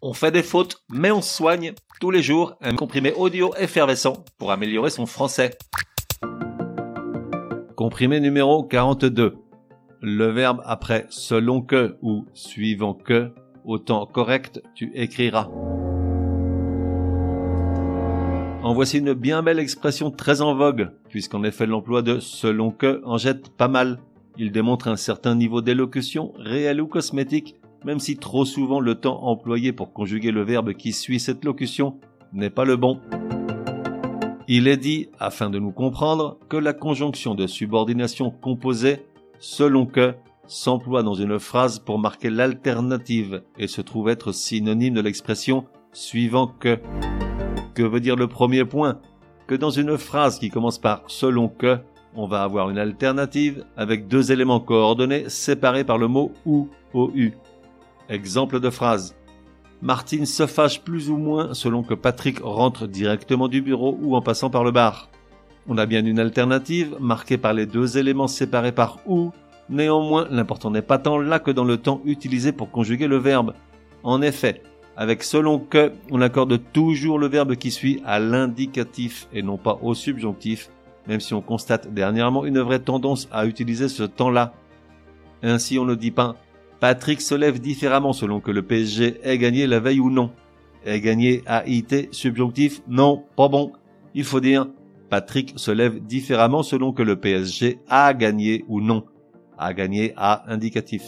On 0.00 0.12
fait 0.12 0.30
des 0.30 0.44
fautes, 0.44 0.84
mais 0.88 1.10
on 1.10 1.20
soigne 1.20 1.72
tous 2.00 2.12
les 2.12 2.22
jours 2.22 2.54
un 2.60 2.76
comprimé 2.76 3.12
audio 3.14 3.52
effervescent 3.58 4.24
pour 4.38 4.52
améliorer 4.52 4.90
son 4.90 5.06
français. 5.06 5.58
Comprimé 7.74 8.20
numéro 8.20 8.62
42. 8.62 9.34
Le 10.00 10.26
verbe 10.26 10.62
après 10.64 11.06
selon 11.08 11.62
que 11.62 11.96
ou 12.00 12.26
suivant 12.32 12.94
que, 12.94 13.32
au 13.64 13.78
temps 13.78 14.06
correct, 14.06 14.62
tu 14.76 14.92
écriras. 14.94 15.48
En 18.62 18.74
voici 18.74 18.98
une 18.98 19.14
bien 19.14 19.42
belle 19.42 19.58
expression 19.58 20.12
très 20.12 20.42
en 20.42 20.54
vogue, 20.54 20.92
puisqu'en 21.08 21.42
effet 21.42 21.66
l'emploi 21.66 22.02
de 22.02 22.20
selon 22.20 22.70
que 22.70 23.02
en 23.04 23.16
jette 23.16 23.48
pas 23.48 23.68
mal. 23.68 23.98
Il 24.36 24.52
démontre 24.52 24.86
un 24.86 24.96
certain 24.96 25.34
niveau 25.34 25.60
d'élocution, 25.60 26.32
réel 26.36 26.80
ou 26.80 26.86
cosmétique, 26.86 27.56
même 27.84 27.98
si 27.98 28.16
trop 28.16 28.44
souvent 28.44 28.80
le 28.80 28.94
temps 28.94 29.22
employé 29.24 29.72
pour 29.72 29.92
conjuguer 29.92 30.30
le 30.30 30.42
verbe 30.42 30.72
qui 30.74 30.92
suit 30.92 31.20
cette 31.20 31.44
locution 31.44 31.98
n'est 32.32 32.50
pas 32.50 32.64
le 32.64 32.76
bon. 32.76 33.00
Il 34.48 34.66
est 34.66 34.78
dit, 34.78 35.10
afin 35.18 35.50
de 35.50 35.58
nous 35.58 35.72
comprendre, 35.72 36.38
que 36.48 36.56
la 36.56 36.72
conjonction 36.72 37.34
de 37.34 37.46
subordination 37.46 38.30
composée 38.30 39.00
selon 39.38 39.84
que 39.86 40.14
s'emploie 40.46 41.02
dans 41.02 41.14
une 41.14 41.38
phrase 41.38 41.78
pour 41.78 41.98
marquer 41.98 42.30
l'alternative 42.30 43.42
et 43.58 43.66
se 43.66 43.82
trouve 43.82 44.08
être 44.08 44.32
synonyme 44.32 44.94
de 44.94 45.00
l'expression 45.00 45.66
suivant 45.92 46.46
que. 46.46 46.78
Que 47.74 47.82
veut 47.82 48.00
dire 48.00 48.16
le 48.16 48.26
premier 48.26 48.64
point? 48.64 48.98
Que 49.46 49.54
dans 49.54 49.70
une 49.70 49.98
phrase 49.98 50.38
qui 50.38 50.48
commence 50.48 50.78
par 50.78 51.02
selon 51.06 51.48
que, 51.48 51.78
on 52.14 52.26
va 52.26 52.42
avoir 52.42 52.70
une 52.70 52.78
alternative 52.78 53.64
avec 53.76 54.08
deux 54.08 54.32
éléments 54.32 54.60
coordonnés 54.60 55.28
séparés 55.28 55.84
par 55.84 55.98
le 55.98 56.08
mot 56.08 56.32
ou, 56.46 56.70
ou. 56.94 57.08
Exemple 58.08 58.58
de 58.58 58.70
phrase. 58.70 59.14
Martine 59.82 60.24
se 60.24 60.46
fâche 60.46 60.80
plus 60.80 61.10
ou 61.10 61.18
moins 61.18 61.52
selon 61.52 61.82
que 61.82 61.92
Patrick 61.92 62.40
rentre 62.40 62.86
directement 62.86 63.48
du 63.48 63.60
bureau 63.60 63.98
ou 64.00 64.16
en 64.16 64.22
passant 64.22 64.48
par 64.48 64.64
le 64.64 64.70
bar. 64.70 65.10
On 65.68 65.76
a 65.76 65.84
bien 65.84 66.04
une 66.04 66.18
alternative 66.18 66.96
marquée 66.98 67.36
par 67.36 67.52
les 67.52 67.66
deux 67.66 67.98
éléments 67.98 68.26
séparés 68.26 68.72
par 68.72 68.98
ou. 69.06 69.30
Néanmoins, 69.68 70.26
l'important 70.30 70.70
n'est 70.70 70.80
pas 70.80 70.98
tant 70.98 71.18
là 71.18 71.38
que 71.38 71.50
dans 71.50 71.64
le 71.64 71.76
temps 71.76 72.00
utilisé 72.06 72.52
pour 72.52 72.70
conjuguer 72.70 73.06
le 73.06 73.18
verbe. 73.18 73.52
En 74.02 74.22
effet, 74.22 74.62
avec 74.96 75.22
selon 75.22 75.58
que, 75.58 75.92
on 76.10 76.22
accorde 76.22 76.58
toujours 76.72 77.18
le 77.18 77.28
verbe 77.28 77.56
qui 77.56 77.70
suit 77.70 78.02
à 78.06 78.18
l'indicatif 78.18 79.28
et 79.34 79.42
non 79.42 79.58
pas 79.58 79.78
au 79.82 79.92
subjonctif, 79.92 80.70
même 81.06 81.20
si 81.20 81.34
on 81.34 81.42
constate 81.42 81.92
dernièrement 81.92 82.46
une 82.46 82.60
vraie 82.60 82.80
tendance 82.80 83.28
à 83.30 83.44
utiliser 83.44 83.88
ce 83.88 84.04
temps-là. 84.04 84.54
Ainsi, 85.42 85.78
on 85.78 85.84
ne 85.84 85.94
dit 85.94 86.10
pas 86.10 86.36
Patrick 86.80 87.20
se 87.20 87.34
lève 87.34 87.60
différemment 87.60 88.12
selon 88.12 88.40
que 88.40 88.52
le 88.52 88.62
PSG 88.62 89.20
ait 89.24 89.38
gagné 89.38 89.66
la 89.66 89.80
veille 89.80 90.00
ou 90.00 90.10
non. 90.10 90.30
Ait 90.84 91.00
gagné 91.00 91.42
AIT 91.46 92.08
subjonctif 92.12 92.82
Non, 92.86 93.24
pas 93.36 93.48
bon. 93.48 93.72
Il 94.14 94.24
faut 94.24 94.40
dire 94.40 94.68
Patrick 95.10 95.54
se 95.56 95.70
lève 95.70 96.00
différemment 96.00 96.62
selon 96.62 96.92
que 96.92 97.02
le 97.02 97.16
PSG 97.16 97.80
a 97.88 98.14
gagné 98.14 98.64
ou 98.68 98.80
non. 98.80 99.04
A 99.58 99.74
gagné 99.74 100.12
A 100.16 100.44
indicatif. 100.52 101.02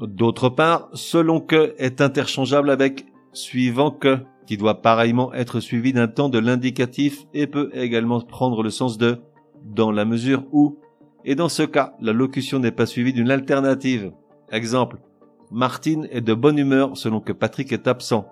D'autre 0.00 0.48
part, 0.48 0.88
selon 0.94 1.40
que 1.40 1.74
est 1.78 2.00
interchangeable 2.00 2.70
avec 2.70 3.06
suivant 3.32 3.92
que, 3.92 4.18
qui 4.46 4.56
doit 4.56 4.82
pareillement 4.82 5.32
être 5.32 5.60
suivi 5.60 5.92
d'un 5.92 6.08
temps 6.08 6.28
de 6.28 6.38
l'indicatif 6.38 7.24
et 7.34 7.46
peut 7.46 7.70
également 7.72 8.20
prendre 8.20 8.64
le 8.64 8.70
sens 8.70 8.98
de 8.98 9.20
dans 9.64 9.92
la 9.92 10.04
mesure 10.04 10.44
où 10.50 10.78
et 11.24 11.34
dans 11.34 11.48
ce 11.48 11.62
cas, 11.62 11.94
la 12.00 12.12
locution 12.12 12.58
n'est 12.58 12.70
pas 12.70 12.86
suivie 12.86 13.12
d'une 13.12 13.30
alternative. 13.30 14.12
Exemple, 14.50 14.98
Martine 15.50 16.08
est 16.10 16.20
de 16.20 16.34
bonne 16.34 16.58
humeur 16.58 16.96
selon 16.96 17.20
que 17.20 17.32
Patrick 17.32 17.72
est 17.72 17.88
absent. 17.88 18.28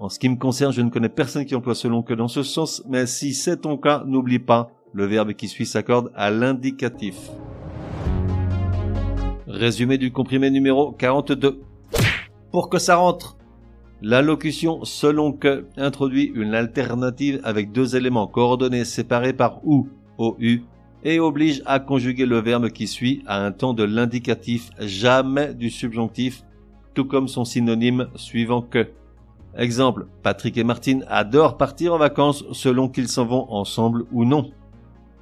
En 0.00 0.08
ce 0.08 0.18
qui 0.18 0.28
me 0.28 0.36
concerne, 0.36 0.72
je 0.72 0.82
ne 0.82 0.90
connais 0.90 1.08
personne 1.08 1.44
qui 1.44 1.54
emploie 1.54 1.74
selon 1.74 2.02
que 2.02 2.14
dans 2.14 2.28
ce 2.28 2.42
sens, 2.42 2.82
mais 2.88 3.06
si 3.06 3.34
c'est 3.34 3.58
ton 3.58 3.76
cas, 3.76 4.02
n'oublie 4.06 4.38
pas, 4.38 4.70
le 4.92 5.06
verbe 5.06 5.32
qui 5.32 5.48
suit 5.48 5.66
s'accorde 5.66 6.10
à 6.14 6.30
l'indicatif. 6.30 7.30
Résumé 9.46 9.96
du 9.96 10.12
comprimé 10.12 10.50
numéro 10.50 10.92
42. 10.92 11.60
Pour 12.50 12.68
que 12.68 12.78
ça 12.78 12.96
rentre, 12.96 13.36
la 14.02 14.22
locution 14.22 14.84
selon 14.84 15.32
que 15.32 15.66
introduit 15.76 16.30
une 16.34 16.54
alternative 16.54 17.40
avec 17.44 17.72
deux 17.72 17.96
éléments 17.96 18.26
coordonnés 18.26 18.84
séparés 18.84 19.32
par 19.32 19.60
ou, 19.64 19.88
OU, 20.18 20.60
et 21.06 21.20
oblige 21.20 21.62
à 21.66 21.78
conjuguer 21.78 22.26
le 22.26 22.40
verbe 22.40 22.68
qui 22.70 22.88
suit 22.88 23.22
à 23.28 23.46
un 23.46 23.52
temps 23.52 23.74
de 23.74 23.84
l'indicatif, 23.84 24.70
jamais 24.80 25.54
du 25.54 25.70
subjonctif, 25.70 26.42
tout 26.94 27.04
comme 27.04 27.28
son 27.28 27.44
synonyme 27.44 28.08
suivant 28.16 28.60
que. 28.60 28.88
Exemple, 29.56 30.08
Patrick 30.24 30.58
et 30.58 30.64
Martine 30.64 31.04
adorent 31.08 31.58
partir 31.58 31.94
en 31.94 31.98
vacances 31.98 32.44
selon 32.50 32.88
qu'ils 32.88 33.06
s'en 33.06 33.24
vont 33.24 33.46
ensemble 33.52 34.04
ou 34.10 34.24
non. 34.24 34.50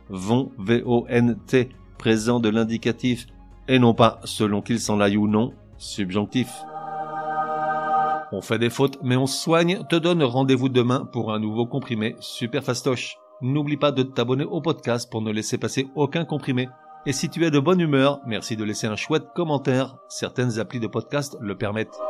Vont, 0.09 0.53
V-O-N-T, 0.59 1.69
présent 1.99 2.41
de 2.41 2.49
l'indicatif, 2.49 3.27
et 3.69 3.79
non 3.79 3.93
pas 3.93 4.21
selon 4.25 4.63
qu'ils 4.63 4.81
s'en 4.81 5.01
aillent 5.01 5.19
ou 5.19 5.29
non, 5.29 5.53
subjonctif. 5.77 6.49
On 8.33 8.41
fait 8.41 8.59
des 8.59 8.71
fautes, 8.71 8.99
mais 9.03 9.17
on 9.17 9.27
soigne, 9.27 9.85
te 9.91 9.97
donne 9.97 10.23
rendez-vous 10.23 10.71
demain 10.71 11.07
pour 11.13 11.31
un 11.31 11.39
nouveau 11.39 11.67
comprimé 11.67 12.17
super 12.21 12.65
fastoche. 12.65 13.19
N'oublie 13.45 13.77
pas 13.77 13.93
de 13.93 14.03
t'abonner 14.03 14.45
au 14.45 14.63
podcast 14.63 15.11
pour 15.11 15.21
ne 15.21 15.31
laisser 15.31 15.59
passer 15.59 15.87
aucun 15.97 16.25
comprimé. 16.25 16.71
Et 17.05 17.13
si 17.13 17.29
tu 17.29 17.45
es 17.45 17.51
de 17.51 17.59
bonne 17.59 17.79
humeur, 17.79 18.23
merci 18.27 18.57
de 18.57 18.65
laisser 18.65 18.87
un 18.87 18.97
chouette 18.97 19.27
commentaire. 19.35 19.99
Certaines 20.09 20.59
applis 20.59 20.81
de 20.81 20.87
podcast 20.87 21.37
le 21.43 21.55
permettent. 21.55 22.01